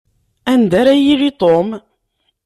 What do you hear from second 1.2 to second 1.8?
Tom?